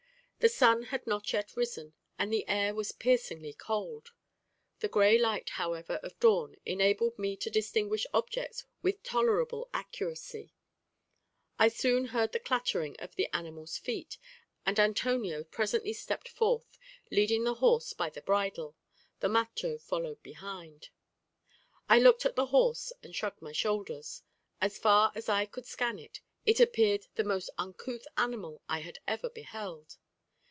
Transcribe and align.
The 0.43 0.49
sun 0.49 0.85
had 0.85 1.05
not 1.05 1.31
yet 1.33 1.55
risen, 1.55 1.93
and 2.17 2.33
the 2.33 2.49
air 2.49 2.73
was 2.73 2.91
piercingly 2.91 3.53
cold; 3.53 4.09
the 4.79 4.87
gray 4.87 5.15
light, 5.19 5.49
however, 5.51 5.99
of 6.01 6.19
dawn 6.19 6.55
enabled 6.65 7.19
me 7.19 7.37
to 7.37 7.51
distinguish 7.51 8.07
objects 8.11 8.65
with 8.81 9.03
tolerable 9.03 9.69
accuracy; 9.71 10.55
I 11.59 11.67
soon 11.67 12.05
heard 12.05 12.31
the 12.31 12.39
clattering 12.39 12.95
of 12.97 13.13
the 13.13 13.27
animal's 13.31 13.77
feet, 13.77 14.17
and 14.65 14.79
Antonio 14.79 15.43
presently 15.43 15.93
stepped 15.93 16.27
forth, 16.29 16.79
leading 17.11 17.43
the 17.43 17.53
horse 17.61 17.93
by 17.93 18.09
the 18.09 18.23
bridle; 18.23 18.75
the 19.19 19.29
macho 19.29 19.77
followed 19.77 20.23
behind. 20.23 20.89
I 21.87 21.99
looked 21.99 22.25
at 22.25 22.35
the 22.35 22.47
horse, 22.47 22.91
and 23.03 23.15
shrugged 23.15 23.43
my 23.43 23.51
shoulders. 23.51 24.23
As 24.59 24.79
far 24.79 25.11
as 25.13 25.29
I 25.29 25.45
could 25.45 25.67
scan 25.67 25.99
it, 25.99 26.19
it 26.47 26.59
appeared 26.59 27.05
the 27.13 27.23
most 27.23 27.51
uncouth 27.59 28.07
animal 28.17 28.63
I 28.67 28.79
had 28.79 28.97
ever 29.07 29.29
beheld. 29.29 29.97